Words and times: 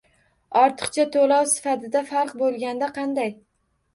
Ortiqcha 0.59 1.05
to‘lov 1.15 1.51
sifatida 1.51 2.03
farq 2.13 2.33
bo‘lganda 2.39 2.91
qanday? 2.97 3.29